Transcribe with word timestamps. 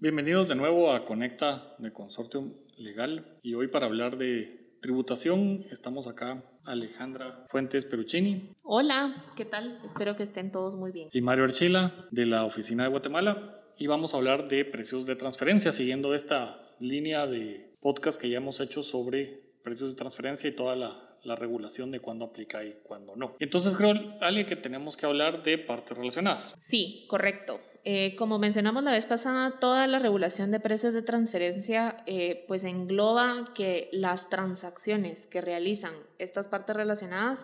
Bienvenidos 0.00 0.46
de 0.46 0.54
nuevo 0.54 0.92
a 0.92 1.04
Conecta 1.04 1.74
de 1.78 1.92
Consortium 1.92 2.54
Legal 2.76 3.36
y 3.42 3.54
hoy 3.54 3.66
para 3.66 3.86
hablar 3.86 4.16
de 4.16 4.76
tributación 4.80 5.58
estamos 5.72 6.06
acá 6.06 6.44
Alejandra 6.64 7.44
Fuentes 7.48 7.84
Peruccini. 7.84 8.52
Hola, 8.62 9.24
¿qué 9.36 9.44
tal? 9.44 9.80
Espero 9.84 10.14
que 10.14 10.22
estén 10.22 10.52
todos 10.52 10.76
muy 10.76 10.92
bien. 10.92 11.08
Y 11.12 11.20
Mario 11.20 11.42
Archila 11.42 11.96
de 12.12 12.26
la 12.26 12.44
Oficina 12.44 12.84
de 12.84 12.90
Guatemala 12.90 13.58
y 13.76 13.88
vamos 13.88 14.14
a 14.14 14.18
hablar 14.18 14.46
de 14.46 14.64
precios 14.64 15.04
de 15.04 15.16
transferencia 15.16 15.72
siguiendo 15.72 16.14
esta 16.14 16.62
línea 16.78 17.26
de 17.26 17.74
podcast 17.80 18.20
que 18.20 18.30
ya 18.30 18.36
hemos 18.36 18.60
hecho 18.60 18.84
sobre 18.84 19.42
precios 19.64 19.90
de 19.90 19.96
transferencia 19.96 20.48
y 20.48 20.54
toda 20.54 20.76
la, 20.76 21.04
regulación 21.36 21.90
de 21.90 22.00
cuándo 22.00 22.24
aplica 22.24 22.64
y 22.64 22.72
cuándo 22.84 23.14
no. 23.14 23.36
Entonces 23.38 23.74
creo, 23.74 23.92
Ale, 24.22 24.46
que 24.46 24.56
tenemos 24.56 24.96
que 24.96 25.04
hablar 25.04 25.42
de 25.42 25.58
partes 25.58 25.98
relacionadas. 25.98 26.54
Sí, 26.56 27.04
correcto. 27.06 27.60
Eh, 27.84 28.16
como 28.16 28.38
mencionamos 28.38 28.82
la 28.82 28.92
vez 28.92 29.06
pasada, 29.06 29.58
toda 29.60 29.86
la 29.86 29.98
regulación 29.98 30.50
de 30.50 30.60
precios 30.60 30.92
de 30.92 31.02
transferencia 31.02 32.02
eh, 32.06 32.44
pues 32.48 32.64
engloba 32.64 33.52
que 33.54 33.88
las 33.92 34.28
transacciones 34.28 35.26
que 35.26 35.40
realizan 35.40 35.94
estas 36.18 36.48
partes 36.48 36.76
relacionadas 36.76 37.40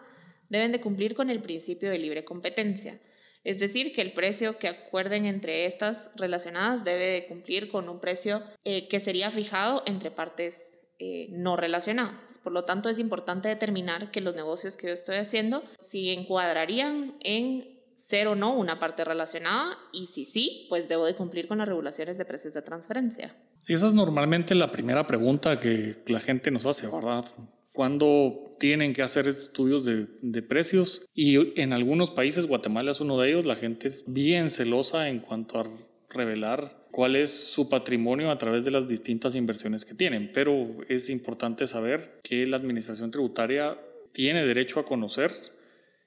deben 0.49 0.73
de 0.73 0.81
cumplir 0.81 1.15
con 1.15 1.31
el 1.31 1.41
principio 1.41 1.91
de 1.91 1.99
libre 1.99 2.25
competencia. 2.25 3.01
Es 3.45 3.59
decir, 3.59 3.93
que 3.93 4.01
el 4.01 4.13
precio 4.13 4.59
que 4.59 4.69
acuerden 4.69 5.27
entre 5.27 5.67
estas 5.67 6.09
relacionadas 6.17 6.83
debe 6.83 7.07
de 7.07 7.27
cumplir 7.27 7.71
con 7.71 7.89
un 7.91 8.01
precio 8.01 8.43
eh, 8.65 8.89
que 8.89 9.01
sería 9.01 9.31
fijado 9.31 9.83
entre 9.87 10.11
partes 10.11 10.57
eh, 10.99 11.29
no 11.31 11.57
relacionadas. 11.57 12.39
Por 12.43 12.53
lo 12.53 12.65
tanto, 12.65 12.89
es 12.89 12.99
importante 12.99 13.49
determinar 13.49 14.11
que 14.11 14.23
los 14.23 14.35
negocios 14.35 14.79
que 14.79 14.87
yo 14.87 14.93
estoy 14.95 15.17
haciendo 15.17 15.63
si 15.87 16.11
encuadrarían 16.11 17.17
en 17.21 17.74
ser 18.15 18.29
o 18.29 18.37
no 18.37 18.55
una 18.55 18.79
parte 18.79 19.05
relacionada 19.05 19.77
y 19.93 20.07
si 20.07 20.25
sí, 20.25 20.67
pues 20.69 20.89
debo 20.89 21.05
de 21.05 21.17
cumplir 21.17 21.49
con 21.49 21.59
las 21.59 21.67
regulaciones 21.67 22.17
de 22.17 22.25
precios 22.25 22.55
de 22.55 22.63
transferencia. 22.63 23.35
Esa 23.67 23.89
es 23.89 23.95
normalmente 23.95 24.55
la 24.55 24.71
primera 24.71 25.05
pregunta 25.09 25.59
que 25.59 25.97
la 26.07 26.21
gente 26.21 26.53
nos 26.53 26.65
hace, 26.65 26.87
¿verdad? 26.87 27.25
Cuando 27.73 28.55
tienen 28.61 28.93
que 28.93 29.03
hacer 29.03 29.27
estudios 29.27 29.85
de, 29.85 30.07
de, 30.23 30.43
precios 30.43 31.05
y 31.13 31.61
en 31.61 31.73
algunos 31.73 32.13
países, 32.13 32.47
Guatemala 32.47 32.93
es 32.93 33.01
uno 33.01 33.19
de 33.19 33.31
ellos, 33.31 33.47
la 33.47 33.57
gente 33.57 33.89
es 33.89 34.05
bien 34.07 34.49
celosa 34.49 35.09
en 35.09 35.19
cuanto 35.19 35.59
a 35.59 35.65
revelar 36.09 36.87
cuál 36.93 37.17
es 37.17 37.33
su 37.33 37.69
patrimonio 37.69 38.31
a 38.31 38.39
través 38.39 38.65
de 38.65 38.71
las 38.71 38.87
distintas 38.87 39.35
inversiones 39.35 39.85
que 39.85 39.95
tienen, 39.95 40.31
pero 40.33 40.69
es 40.89 41.11
importante 41.11 41.67
saber 41.67 42.21
que 42.23 42.47
la 42.47 42.59
administración 42.59 43.11
tributaria 43.11 43.77
tiene 44.13 44.47
derecho 44.47 44.79
a 44.79 44.85
conocer 44.85 45.33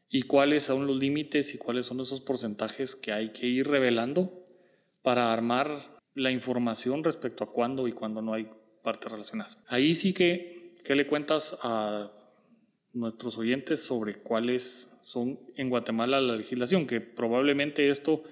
y 0.09 0.23
cuáles 0.23 0.63
son 0.63 0.87
los 0.87 0.97
límites 0.97 1.53
y 1.53 1.57
cuáles 1.57 1.87
son 1.87 1.99
esos 1.99 2.21
porcentajes 2.21 2.95
que 2.95 3.11
hay 3.11 3.29
que 3.29 3.47
ir 3.47 3.67
revelando 3.67 4.45
para 5.01 5.33
armar 5.33 5.97
la 6.15 6.31
información 6.31 7.03
respecto 7.03 7.43
a 7.43 7.51
cuándo 7.51 7.87
y 7.87 7.91
cuándo 7.91 8.21
no 8.21 8.33
hay 8.33 8.49
partes 8.83 9.11
relacionadas. 9.11 9.63
Ahí 9.67 9.95
sí 9.95 10.13
que, 10.13 10.75
¿qué 10.83 10.95
le 10.95 11.07
cuentas 11.07 11.57
a 11.61 12.11
nuestros 12.93 13.37
oyentes 13.37 13.83
sobre 13.83 14.15
cuáles 14.15 14.89
son 15.03 15.39
en 15.55 15.69
Guatemala 15.69 16.21
la 16.21 16.35
legislación? 16.35 16.87
Que 16.87 17.01
probablemente 17.01 17.89
esto 17.89 18.23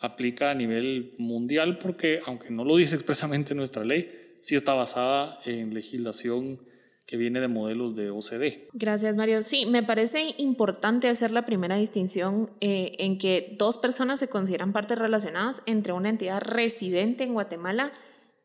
aplica 0.00 0.50
a 0.50 0.54
nivel 0.54 1.14
mundial 1.18 1.78
porque, 1.78 2.20
aunque 2.24 2.50
no 2.50 2.64
lo 2.64 2.76
dice 2.76 2.94
expresamente 2.96 3.54
nuestra 3.54 3.84
ley, 3.84 4.10
sí 4.42 4.54
está 4.54 4.74
basada 4.74 5.40
en 5.44 5.74
legislación 5.74 6.60
que 7.08 7.16
viene 7.16 7.40
de 7.40 7.48
modelos 7.48 7.96
de 7.96 8.10
OCDE. 8.10 8.68
Gracias, 8.74 9.16
Mario. 9.16 9.42
Sí, 9.42 9.64
me 9.64 9.82
parece 9.82 10.34
importante 10.36 11.08
hacer 11.08 11.30
la 11.30 11.46
primera 11.46 11.76
distinción 11.76 12.50
eh, 12.60 12.92
en 12.98 13.16
que 13.16 13.56
dos 13.58 13.78
personas 13.78 14.20
se 14.20 14.28
consideran 14.28 14.74
partes 14.74 14.98
relacionadas 14.98 15.62
entre 15.64 15.94
una 15.94 16.10
entidad 16.10 16.42
residente 16.42 17.24
en 17.24 17.32
Guatemala 17.32 17.92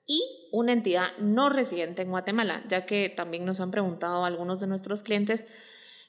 y 0.08 0.22
una 0.54 0.72
entidad 0.72 1.08
no 1.20 1.50
residente 1.50 2.04
en 2.04 2.10
Guatemala, 2.10 2.64
ya 2.70 2.86
que 2.86 3.10
también 3.10 3.44
nos 3.44 3.60
han 3.60 3.70
preguntado 3.70 4.24
algunos 4.24 4.62
de 4.62 4.68
nuestros 4.68 5.04
clientes 5.04 5.44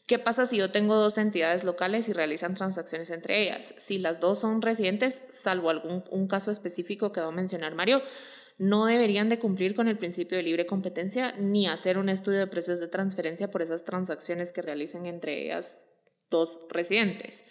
¿Qué 0.07 0.19
pasa 0.19 0.45
si 0.45 0.59
yo 0.59 0.71
tengo 0.71 0.97
dos 0.97 1.17
entidades 1.17 1.65
locales 1.65 2.09
y 2.09 2.13
realizan 2.13 2.55
transacciones 2.55 3.09
entre 3.09 3.41
ellas? 3.41 3.75
Si 3.79 3.97
las 3.97 4.21
dos 4.21 4.39
son 4.39 4.61
residentes, 4.61 5.23
salvo 5.33 5.71
algún 5.71 6.05
un 6.11 6.29
caso 6.29 6.51
específico 6.51 7.11
que 7.11 7.23
va 7.23 7.29
a 7.29 7.33
mencionar 7.33 7.75
Mario, 7.75 8.03
no 8.57 8.87
deberían 8.87 9.29
de 9.29 9.39
cumplir 9.39 9.75
con 9.75 9.89
el 9.89 9.99
principio 9.99 10.37
de 10.37 10.45
libre 10.45 10.67
competencia 10.67 11.33
ni 11.39 11.67
hacer 11.67 11.99
un 11.99 12.09
estudio 12.09 12.39
de 12.39 12.47
precios 12.47 12.81
de 12.81 12.89
transferencia 12.89 13.51
por 13.51 13.63
esas 13.63 13.85
transacciones 13.85 14.53
que 14.53 14.63
realicen 14.63 15.07
entre 15.07 15.45
ellas 15.45 15.79
dos 16.31 16.61
residentes. 16.71 17.43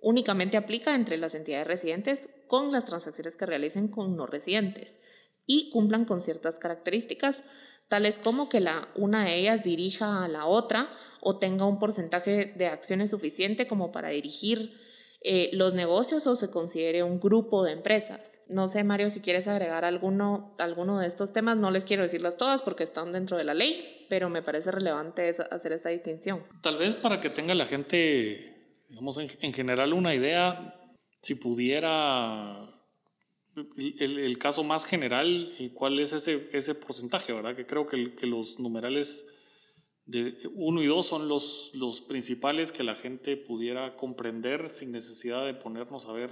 Únicamente 0.00 0.56
aplica 0.56 0.94
entre 0.94 1.16
las 1.16 1.34
entidades 1.34 1.66
residentes 1.66 2.28
con 2.46 2.72
las 2.72 2.84
transacciones 2.84 3.36
que 3.36 3.46
realicen 3.46 3.88
con 3.88 4.16
no 4.16 4.26
residentes 4.26 4.98
y 5.46 5.70
cumplan 5.70 6.04
con 6.04 6.20
ciertas 6.20 6.58
características 6.58 7.44
tales 7.88 8.18
como 8.18 8.48
que 8.48 8.60
la, 8.60 8.88
una 8.96 9.24
de 9.24 9.34
ellas 9.36 9.62
dirija 9.62 10.24
a 10.24 10.28
la 10.28 10.46
otra 10.46 10.90
o 11.20 11.38
tenga 11.38 11.66
un 11.66 11.78
porcentaje 11.78 12.54
de 12.56 12.66
acciones 12.66 13.10
suficiente 13.10 13.66
como 13.66 13.92
para 13.92 14.10
dirigir 14.10 14.72
eh, 15.24 15.50
los 15.52 15.74
negocios 15.74 16.26
o 16.26 16.34
se 16.34 16.50
considere 16.50 17.02
un 17.02 17.18
grupo 17.18 17.64
de 17.64 17.72
empresas. 17.72 18.20
No 18.48 18.66
sé, 18.66 18.84
Mario, 18.84 19.10
si 19.10 19.20
quieres 19.20 19.48
agregar 19.48 19.84
alguno, 19.84 20.54
alguno 20.58 21.00
de 21.00 21.06
estos 21.06 21.32
temas, 21.32 21.56
no 21.56 21.70
les 21.70 21.84
quiero 21.84 22.02
decirlas 22.02 22.36
todas 22.36 22.62
porque 22.62 22.84
están 22.84 23.10
dentro 23.10 23.36
de 23.36 23.44
la 23.44 23.54
ley, 23.54 24.06
pero 24.08 24.28
me 24.28 24.42
parece 24.42 24.70
relevante 24.70 25.28
hacer 25.50 25.72
esta 25.72 25.88
distinción. 25.88 26.44
Tal 26.62 26.76
vez 26.76 26.94
para 26.94 27.20
que 27.20 27.30
tenga 27.30 27.54
la 27.54 27.66
gente, 27.66 28.84
digamos, 28.88 29.18
en 29.18 29.52
general 29.52 29.94
una 29.94 30.14
idea, 30.14 30.74
si 31.22 31.34
pudiera 31.36 32.74
el, 33.76 34.38
caso 34.38 34.64
más 34.64 34.84
general 34.84 35.52
y 35.58 35.70
cuál 35.70 35.98
es 36.00 36.12
ese, 36.12 36.48
ese 36.52 36.74
porcentaje, 36.74 37.32
¿verdad? 37.32 37.54
Que 37.54 37.66
creo 37.66 37.86
que, 37.86 38.14
que 38.14 38.26
los 38.26 38.58
numerales 38.58 39.26
1 40.06 40.82
y 40.82 40.86
2 40.86 41.06
son 41.06 41.28
los, 41.28 41.70
los 41.74 42.00
principales 42.02 42.72
que 42.72 42.84
la 42.84 42.94
gente 42.94 43.36
pudiera 43.36 43.96
comprender 43.96 44.68
sin 44.68 44.92
necesidad 44.92 45.46
de 45.46 45.54
ponernos 45.54 46.06
a 46.06 46.12
ver 46.12 46.30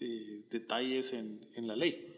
eh, 0.00 0.44
detalles 0.50 1.12
en, 1.12 1.48
en, 1.54 1.68
la 1.68 1.76
ley. 1.76 2.12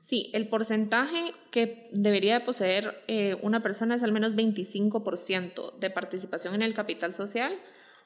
Sí, 0.00 0.30
el 0.34 0.48
porcentaje 0.48 1.34
que 1.50 1.88
debería 1.92 2.44
poseer 2.44 2.94
eh, 3.08 3.36
una 3.42 3.62
persona 3.62 3.96
es 3.96 4.04
al 4.04 4.12
menos 4.12 4.36
25% 4.36 5.76
de 5.78 5.90
participación 5.90 6.54
en 6.54 6.62
el 6.62 6.74
capital 6.74 7.12
social 7.12 7.58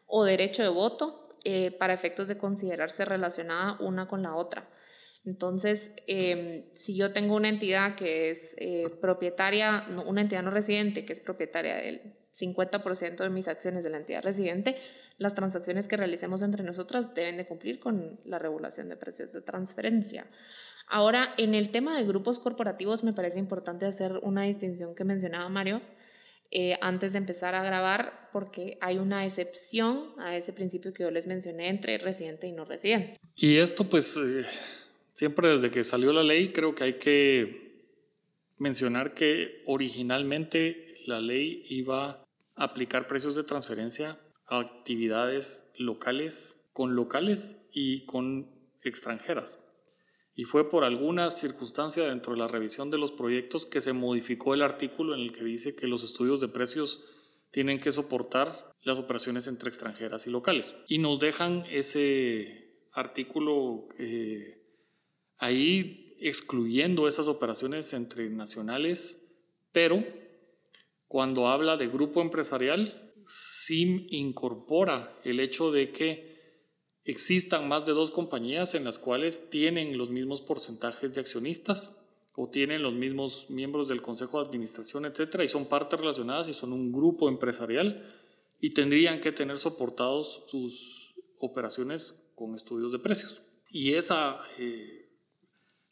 o 0.06 0.24
derecho 0.24 0.62
de 0.62 0.70
voto 0.70 1.36
eh, 1.44 1.70
para 1.70 1.92
efectos 1.92 2.28
de 2.28 2.38
considerarse 2.38 3.04
relacionada 3.04 3.76
una 3.80 4.08
con 4.08 4.22
la 4.22 4.34
otra. 4.34 4.68
Entonces, 5.24 5.90
em, 6.06 6.64
si 6.72 6.96
yo 6.96 7.12
tengo 7.12 7.36
una 7.36 7.48
entidad 7.48 7.94
que 7.94 8.30
es 8.30 8.54
eh, 8.56 8.88
propietaria, 9.00 9.86
una 10.06 10.22
entidad 10.22 10.42
no 10.42 10.50
residente 10.50 11.04
que 11.04 11.12
es 11.12 11.20
propietaria 11.20 11.76
del 11.76 12.14
50% 12.32 13.22
de 13.22 13.30
mis 13.30 13.48
acciones 13.48 13.84
de 13.84 13.90
la 13.90 13.98
entidad 13.98 14.22
residente, 14.22 14.76
las 15.18 15.34
transacciones 15.34 15.86
que 15.86 15.98
realicemos 15.98 16.40
entre 16.40 16.62
nosotras 16.62 17.14
deben 17.14 17.36
de 17.36 17.46
cumplir 17.46 17.78
con 17.78 18.18
la 18.24 18.38
regulación 18.38 18.88
de 18.88 18.96
precios 18.96 19.32
de 19.32 19.42
transferencia. 19.42 20.26
Ahora, 20.86 21.34
en 21.36 21.54
el 21.54 21.70
tema 21.70 21.96
de 21.96 22.04
grupos 22.04 22.38
corporativos 22.38 23.04
me 23.04 23.12
parece 23.12 23.38
importante 23.38 23.84
hacer 23.84 24.18
una 24.22 24.42
distinción 24.42 24.94
que 24.94 25.04
mencionaba 25.04 25.48
Mario 25.50 25.82
eh, 26.50 26.78
antes 26.80 27.12
de 27.12 27.18
empezar 27.18 27.54
a 27.54 27.62
grabar 27.62 28.30
porque 28.32 28.78
hay 28.80 28.98
una 28.98 29.24
excepción 29.24 30.14
a 30.18 30.34
ese 30.34 30.52
principio 30.52 30.92
que 30.92 31.04
yo 31.04 31.10
les 31.10 31.26
mencioné 31.26 31.68
entre 31.68 31.98
residente 31.98 32.48
y 32.48 32.52
no 32.52 32.64
residente. 32.64 33.18
Y 33.36 33.58
esto 33.58 33.84
pues... 33.84 34.16
Eh, 34.16 34.44
Siempre 35.20 35.50
desde 35.50 35.70
que 35.70 35.84
salió 35.84 36.14
la 36.14 36.22
ley 36.22 36.50
creo 36.50 36.74
que 36.74 36.84
hay 36.84 36.94
que 36.94 37.84
mencionar 38.56 39.12
que 39.12 39.62
originalmente 39.66 40.94
la 41.04 41.20
ley 41.20 41.62
iba 41.68 42.24
a 42.54 42.64
aplicar 42.64 43.06
precios 43.06 43.34
de 43.34 43.44
transferencia 43.44 44.18
a 44.46 44.60
actividades 44.60 45.62
locales 45.76 46.62
con 46.72 46.96
locales 46.96 47.58
y 47.70 48.06
con 48.06 48.48
extranjeras. 48.82 49.58
Y 50.34 50.44
fue 50.44 50.70
por 50.70 50.84
alguna 50.84 51.28
circunstancia 51.28 52.08
dentro 52.08 52.32
de 52.32 52.38
la 52.38 52.48
revisión 52.48 52.90
de 52.90 52.96
los 52.96 53.12
proyectos 53.12 53.66
que 53.66 53.82
se 53.82 53.92
modificó 53.92 54.54
el 54.54 54.62
artículo 54.62 55.14
en 55.14 55.20
el 55.20 55.32
que 55.32 55.44
dice 55.44 55.76
que 55.76 55.86
los 55.86 56.02
estudios 56.02 56.40
de 56.40 56.48
precios 56.48 57.04
tienen 57.50 57.78
que 57.78 57.92
soportar 57.92 58.72
las 58.84 58.98
operaciones 58.98 59.46
entre 59.48 59.68
extranjeras 59.68 60.26
y 60.26 60.30
locales. 60.30 60.74
Y 60.88 60.96
nos 60.96 61.20
dejan 61.20 61.66
ese 61.68 62.88
artículo 62.94 63.86
eh, 63.98 64.59
ahí 65.40 66.16
excluyendo 66.20 67.08
esas 67.08 67.26
operaciones 67.26 67.92
entre 67.94 68.28
nacionales, 68.30 69.16
pero 69.72 70.04
cuando 71.08 71.48
habla 71.48 71.76
de 71.76 71.88
grupo 71.88 72.20
empresarial, 72.20 73.12
sí 73.26 74.06
incorpora 74.10 75.18
el 75.24 75.40
hecho 75.40 75.72
de 75.72 75.90
que 75.90 76.30
existan 77.04 77.66
más 77.66 77.86
de 77.86 77.92
dos 77.92 78.10
compañías 78.10 78.74
en 78.74 78.84
las 78.84 78.98
cuales 78.98 79.50
tienen 79.50 79.96
los 79.96 80.10
mismos 80.10 80.42
porcentajes 80.42 81.12
de 81.12 81.20
accionistas 81.20 81.96
o 82.36 82.48
tienen 82.48 82.82
los 82.82 82.92
mismos 82.92 83.46
miembros 83.48 83.88
del 83.88 84.02
consejo 84.02 84.40
de 84.40 84.46
administración, 84.46 85.06
etcétera, 85.06 85.42
y 85.42 85.48
son 85.48 85.66
partes 85.66 85.98
relacionadas 85.98 86.48
y 86.48 86.54
son 86.54 86.72
un 86.72 86.92
grupo 86.92 87.28
empresarial 87.28 88.08
y 88.60 88.74
tendrían 88.74 89.20
que 89.20 89.32
tener 89.32 89.58
soportados 89.58 90.44
sus 90.48 91.14
operaciones 91.38 92.22
con 92.34 92.54
estudios 92.54 92.92
de 92.92 92.98
precios. 92.98 93.42
Y 93.70 93.94
esa 93.94 94.40
eh, 94.58 94.99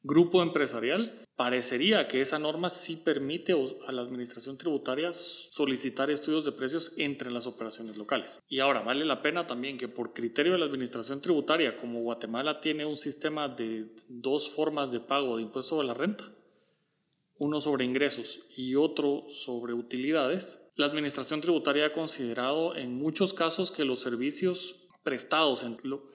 grupo 0.09 0.43
empresarial, 0.43 1.25
parecería 1.37 2.09
que 2.09 2.21
esa 2.21 2.41
norma 2.41 2.71
sí 2.71 2.97
permite 2.97 3.53
a 3.87 3.93
la 3.93 4.03
administración 4.03 4.57
tributaria 4.57 5.13
solicitar 5.13 6.11
estudios 6.11 6.45
de 6.45 6.51
precios 6.51 6.95
entre 6.97 7.31
las 7.31 7.47
operaciones 7.47 7.97
locales. 7.97 8.39
Y 8.49 8.59
ahora 8.59 8.81
vale 8.81 9.05
la 9.05 9.23
pena 9.23 9.47
también 9.47 9.79
que 9.79 9.87
por 9.87 10.15
criterio 10.15 10.53
de 10.53 10.59
la 10.59 10.65
administración 10.65 11.21
tributaria, 11.21 11.77
como 11.77 12.01
Guatemala 12.01 12.61
tiene 12.61 12.87
un 12.87 12.97
sistema 12.97 13.49
de 13.49 13.95
dos 14.09 14.51
formas 14.51 14.91
de 14.91 14.99
pago 14.99 15.37
de 15.37 15.43
impuesto 15.43 15.77
sobre 15.77 15.87
la 15.87 15.95
renta, 15.95 16.25
uno 17.37 17.61
sobre 17.61 17.85
ingresos 17.85 18.41
y 18.57 18.75
otro 18.75 19.27
sobre 19.29 19.75
utilidades, 19.75 20.61
la 20.75 20.87
administración 20.87 21.41
tributaria 21.41 21.87
ha 21.87 21.93
considerado 21.93 22.75
en 22.77 22.95
muchos 22.97 23.33
casos 23.33 23.71
que 23.71 23.85
los 23.85 24.01
servicios 24.01 24.89
prestados 25.05 25.65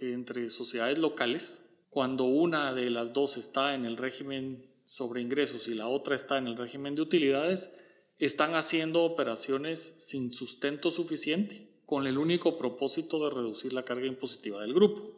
entre 0.01 0.49
sociedades 0.49 0.97
locales, 0.97 1.62
cuando 1.93 2.23
una 2.23 2.73
de 2.73 2.89
las 2.89 3.13
dos 3.13 3.37
está 3.37 3.75
en 3.75 3.85
el 3.85 3.97
régimen 3.97 4.65
sobre 4.85 5.21
ingresos 5.21 5.67
y 5.67 5.75
la 5.75 5.87
otra 5.87 6.15
está 6.15 6.39
en 6.39 6.47
el 6.47 6.57
régimen 6.57 6.95
de 6.95 7.03
utilidades, 7.03 7.69
están 8.17 8.55
haciendo 8.55 9.03
operaciones 9.03 9.95
sin 9.99 10.33
sustento 10.33 10.89
suficiente, 10.89 11.69
con 11.85 12.07
el 12.07 12.17
único 12.17 12.57
propósito 12.57 13.23
de 13.23 13.35
reducir 13.35 13.73
la 13.73 13.85
carga 13.85 14.07
impositiva 14.07 14.61
del 14.61 14.73
grupo. 14.73 15.11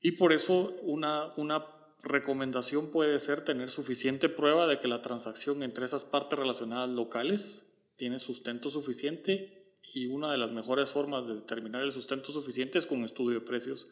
Y 0.00 0.12
por 0.12 0.32
eso 0.32 0.74
una, 0.82 1.34
una 1.36 1.66
recomendación 2.02 2.90
puede 2.90 3.18
ser 3.18 3.42
tener 3.42 3.68
suficiente 3.68 4.30
prueba 4.30 4.66
de 4.66 4.78
que 4.78 4.88
la 4.88 5.02
transacción 5.02 5.62
entre 5.62 5.84
esas 5.84 6.04
partes 6.04 6.38
relacionadas 6.38 6.88
locales 6.88 7.66
tiene 7.96 8.18
sustento 8.20 8.70
suficiente 8.70 9.76
y 9.92 10.06
una 10.06 10.30
de 10.32 10.38
las 10.38 10.50
mejores 10.50 10.90
formas 10.90 11.26
de 11.26 11.34
determinar 11.34 11.82
el 11.82 11.92
sustento 11.92 12.32
suficiente 12.32 12.78
es 12.78 12.86
con 12.86 13.04
estudio 13.04 13.40
de 13.40 13.44
precios 13.44 13.88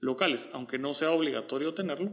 locales, 0.00 0.48
aunque 0.52 0.78
no 0.78 0.92
sea 0.92 1.10
obligatorio 1.10 1.74
tenerlo, 1.74 2.12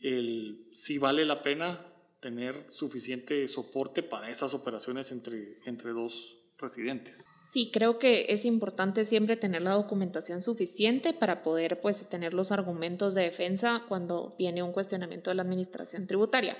el, 0.00 0.68
sí 0.72 0.98
vale 0.98 1.24
la 1.24 1.42
pena 1.42 1.86
tener 2.20 2.66
suficiente 2.70 3.46
soporte 3.48 4.02
para 4.02 4.30
esas 4.30 4.54
operaciones 4.54 5.12
entre, 5.12 5.58
entre 5.66 5.92
dos 5.92 6.38
residentes. 6.58 7.26
Sí, 7.52 7.70
creo 7.72 7.98
que 7.98 8.26
es 8.30 8.44
importante 8.44 9.04
siempre 9.04 9.36
tener 9.36 9.62
la 9.62 9.72
documentación 9.72 10.42
suficiente 10.42 11.12
para 11.12 11.42
poder 11.42 11.80
pues, 11.80 12.08
tener 12.08 12.34
los 12.34 12.50
argumentos 12.50 13.14
de 13.14 13.22
defensa 13.22 13.84
cuando 13.88 14.34
viene 14.38 14.62
un 14.62 14.72
cuestionamiento 14.72 15.30
de 15.30 15.36
la 15.36 15.42
administración 15.42 16.06
tributaria. 16.06 16.56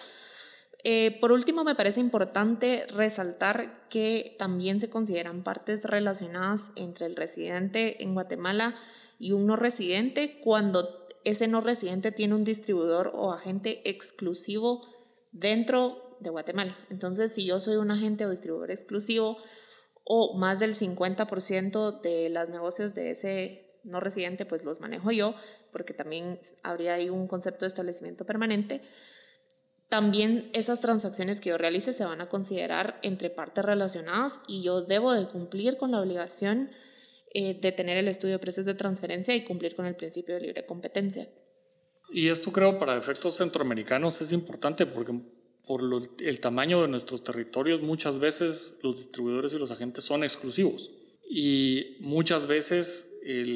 Eh, 0.84 1.18
por 1.18 1.32
último, 1.32 1.64
me 1.64 1.74
parece 1.74 1.98
importante 1.98 2.86
resaltar 2.94 3.88
que 3.88 4.36
también 4.38 4.80
se 4.80 4.90
consideran 4.90 5.42
partes 5.42 5.82
relacionadas 5.84 6.70
entre 6.76 7.06
el 7.06 7.16
residente 7.16 8.04
en 8.04 8.12
Guatemala 8.12 8.76
y 9.24 9.32
un 9.32 9.46
no 9.46 9.56
residente 9.56 10.38
cuando 10.38 10.86
ese 11.24 11.48
no 11.48 11.62
residente 11.62 12.12
tiene 12.12 12.34
un 12.34 12.44
distribuidor 12.44 13.10
o 13.14 13.32
agente 13.32 13.80
exclusivo 13.88 14.82
dentro 15.32 16.18
de 16.20 16.28
Guatemala. 16.28 16.76
Entonces, 16.90 17.32
si 17.32 17.46
yo 17.46 17.58
soy 17.58 17.76
un 17.76 17.90
agente 17.90 18.26
o 18.26 18.30
distribuidor 18.30 18.70
exclusivo 18.70 19.38
o 20.04 20.36
más 20.36 20.60
del 20.60 20.74
50% 20.74 22.02
de 22.02 22.28
los 22.28 22.50
negocios 22.50 22.94
de 22.94 23.12
ese 23.12 23.80
no 23.82 23.98
residente, 23.98 24.44
pues 24.44 24.62
los 24.62 24.82
manejo 24.82 25.10
yo, 25.10 25.34
porque 25.72 25.94
también 25.94 26.38
habría 26.62 26.92
ahí 26.92 27.08
un 27.08 27.26
concepto 27.26 27.64
de 27.64 27.68
establecimiento 27.68 28.26
permanente. 28.26 28.82
También 29.88 30.50
esas 30.52 30.80
transacciones 30.80 31.40
que 31.40 31.48
yo 31.48 31.56
realice 31.56 31.94
se 31.94 32.04
van 32.04 32.20
a 32.20 32.28
considerar 32.28 33.00
entre 33.00 33.30
partes 33.30 33.64
relacionadas 33.64 34.34
y 34.46 34.60
yo 34.60 34.82
debo 34.82 35.14
de 35.14 35.26
cumplir 35.28 35.78
con 35.78 35.92
la 35.92 36.02
obligación 36.02 36.68
eh, 37.34 37.58
de 37.60 37.72
tener 37.72 37.96
el 37.96 38.08
estudio 38.08 38.34
de 38.34 38.38
precios 38.38 38.64
de 38.64 38.74
transferencia 38.74 39.34
y 39.34 39.42
cumplir 39.44 39.74
con 39.74 39.86
el 39.86 39.96
principio 39.96 40.36
de 40.36 40.40
libre 40.40 40.66
competencia. 40.66 41.28
Y 42.12 42.28
esto 42.28 42.52
creo 42.52 42.78
para 42.78 42.96
efectos 42.96 43.36
centroamericanos 43.36 44.20
es 44.20 44.30
importante 44.30 44.86
porque 44.86 45.12
por 45.66 45.82
el 46.20 46.40
tamaño 46.40 46.80
de 46.80 46.86
nuestros 46.86 47.24
territorios 47.24 47.82
muchas 47.82 48.20
veces 48.20 48.76
los 48.82 48.98
distribuidores 48.98 49.52
y 49.52 49.58
los 49.58 49.72
agentes 49.72 50.04
son 50.04 50.22
exclusivos 50.22 50.92
y 51.28 51.96
muchas 52.00 52.46
veces 52.46 53.10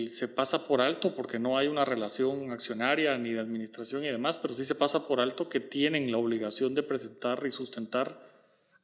se 0.08 0.26
pasa 0.26 0.66
por 0.66 0.80
alto 0.80 1.14
porque 1.14 1.38
no 1.38 1.56
hay 1.56 1.68
una 1.68 1.84
relación 1.84 2.50
accionaria 2.50 3.16
ni 3.16 3.32
de 3.32 3.40
administración 3.40 4.02
y 4.02 4.08
demás, 4.08 4.38
pero 4.38 4.54
sí 4.54 4.64
se 4.64 4.74
pasa 4.74 5.06
por 5.06 5.20
alto 5.20 5.48
que 5.48 5.60
tienen 5.60 6.10
la 6.10 6.18
obligación 6.18 6.74
de 6.74 6.82
presentar 6.82 7.44
y 7.46 7.52
sustentar 7.52 8.26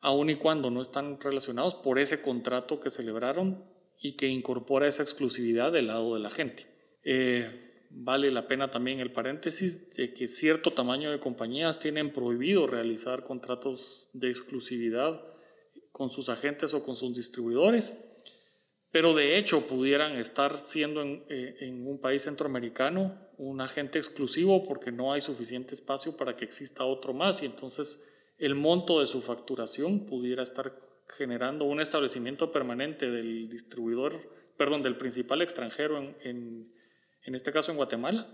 aun 0.01 0.29
y 0.29 0.37
cuando 0.37 0.71
no 0.71 0.83
están 0.83 1.19
relacionados 1.19 1.75
por 1.75 1.99
ese 1.99 2.21
contrato 2.21 2.79
que 2.79 2.91
celebraron 2.91 3.65
y 4.01 4.13
que 4.13 4.29
incorpora 4.29 4.87
esa 4.87 5.03
exclusividad 5.03 5.73
del 5.73 5.89
lado 5.89 6.15
de 6.15 6.21
la 6.21 6.31
gente. 6.31 6.67
Eh, 7.03 7.49
vale 7.91 8.31
la 8.31 8.49
pena 8.49 8.71
también 8.71 9.01
el 9.01 9.13
paréntesis 9.13 9.95
de 9.97 10.13
que 10.13 10.27
cierto 10.27 10.73
tamaño 10.73 11.11
de 11.11 11.21
compañías 11.21 11.79
tienen 11.79 12.13
prohibido 12.13 12.67
realizar 12.67 13.25
contratos 13.25 14.09
de 14.13 14.31
exclusividad 14.31 15.23
con 15.93 16.11
sus 16.11 16.29
agentes 16.29 16.75
o 16.75 16.83
con 16.83 16.97
sus 16.97 17.15
distribuidores, 17.15 17.97
pero 18.91 19.15
de 19.15 19.39
hecho 19.39 19.67
pudieran 19.69 20.17
estar 20.17 20.59
siendo 20.59 21.03
en, 21.03 21.25
eh, 21.29 21.57
en 21.61 21.87
un 21.87 22.01
país 22.01 22.23
centroamericano 22.23 23.25
un 23.39 23.61
agente 23.61 23.99
exclusivo 23.99 24.63
porque 24.65 24.93
no 24.93 25.13
hay 25.13 25.21
suficiente 25.21 25.75
espacio 25.75 26.17
para 26.17 26.37
que 26.37 26.45
exista 26.45 26.85
otro 26.85 27.13
más 27.13 27.43
y 27.43 27.47
entonces 27.47 28.01
el 28.39 28.55
monto 28.55 29.01
de 29.01 29.07
su 29.07 29.23
facturación 29.23 30.07
pudiera 30.07 30.43
estar 30.43 30.77
generando 31.09 31.65
un 31.65 31.81
establecimiento 31.81 32.51
permanente 32.51 33.11
del 33.11 33.49
distribuidor, 33.49 34.31
perdón, 34.57 34.83
del 34.83 34.97
principal 34.97 35.43
extranjero 35.43 35.99
en, 35.99 36.73
en, 37.23 37.35
este 37.35 37.53
caso 37.53 37.71
en 37.71 37.77
Guatemala, 37.77 38.29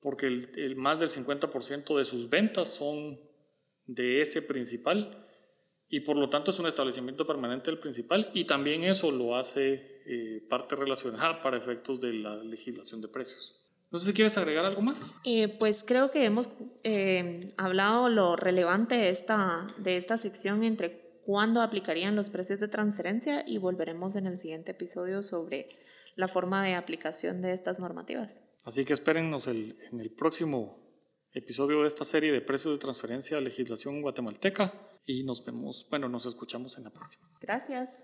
porque 0.00 0.26
el, 0.26 0.76
más 0.76 1.00
del 1.00 1.10
50% 1.10 1.96
de 1.96 2.04
sus 2.04 2.28
ventas 2.28 2.68
son 2.68 3.20
de 3.86 4.20
ese 4.20 4.42
principal 4.42 5.26
y 5.88 6.00
por 6.00 6.16
lo 6.16 6.28
tanto 6.28 6.50
es 6.50 6.58
un 6.58 6.66
establecimiento 6.66 7.24
permanente 7.24 7.70
del 7.70 7.78
principal 7.78 8.30
y 8.34 8.44
también 8.44 8.82
eso 8.84 9.10
lo 9.10 9.36
hace 9.36 10.02
eh, 10.06 10.44
parte 10.48 10.76
relacionada 10.76 11.40
para 11.42 11.56
efectos 11.56 12.00
de 12.00 12.12
la 12.14 12.36
legislación 12.36 13.00
de 13.00 13.08
precios. 13.08 13.52
No 13.90 13.98
sé 13.98 14.06
si 14.06 14.12
quieres 14.14 14.36
agregar 14.36 14.64
algo 14.64 14.82
más. 14.82 15.12
Eh, 15.24 15.46
pues 15.60 15.84
creo 15.86 16.10
que 16.10 16.24
hemos 16.24 16.48
eh, 16.82 17.54
hablado 17.56 18.08
lo 18.08 18.34
relevante 18.34 18.96
de 18.96 19.10
esta, 19.10 19.68
de 19.78 19.96
esta 19.96 20.18
sección 20.18 20.64
entre 20.64 21.05
cuándo 21.26 21.60
aplicarían 21.60 22.14
los 22.14 22.30
precios 22.30 22.60
de 22.60 22.68
transferencia 22.68 23.42
y 23.44 23.58
volveremos 23.58 24.14
en 24.14 24.28
el 24.28 24.38
siguiente 24.38 24.70
episodio 24.70 25.22
sobre 25.22 25.68
la 26.14 26.28
forma 26.28 26.64
de 26.64 26.76
aplicación 26.76 27.42
de 27.42 27.52
estas 27.52 27.80
normativas. 27.80 28.40
Así 28.64 28.84
que 28.84 28.92
espérennos 28.92 29.48
el, 29.48 29.76
en 29.90 30.00
el 30.00 30.12
próximo 30.12 30.78
episodio 31.32 31.82
de 31.82 31.88
esta 31.88 32.04
serie 32.04 32.30
de 32.32 32.40
precios 32.40 32.72
de 32.74 32.78
transferencia 32.78 33.38
a 33.38 33.40
legislación 33.40 34.02
guatemalteca 34.02 34.72
y 35.04 35.24
nos 35.24 35.44
vemos, 35.44 35.86
bueno, 35.90 36.08
nos 36.08 36.26
escuchamos 36.26 36.78
en 36.78 36.84
la 36.84 36.90
próxima. 36.90 37.28
Gracias. 37.40 37.98